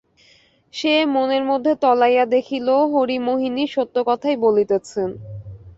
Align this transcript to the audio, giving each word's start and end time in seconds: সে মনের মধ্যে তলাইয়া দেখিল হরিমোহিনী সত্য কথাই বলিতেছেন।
সে 0.73 0.93
মনের 1.07 1.43
মধ্যে 1.43 1.71
তলাইয়া 1.83 2.25
দেখিল 2.35 2.67
হরিমোহিনী 2.93 3.63
সত্য 3.67 3.95
কথাই 4.09 4.35
বলিতেছেন। 4.45 5.09